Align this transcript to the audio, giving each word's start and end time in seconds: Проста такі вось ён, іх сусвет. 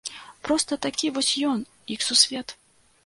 Проста 0.47 0.73
такі 0.85 1.11
вось 1.17 1.31
ён, 1.51 1.59
іх 1.97 2.07
сусвет. 2.09 2.47